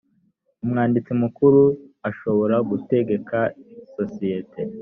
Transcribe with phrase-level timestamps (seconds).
[0.63, 1.61] umwanditsi mukuru
[2.09, 3.37] ashobora gutegeka
[3.83, 4.61] isosiyete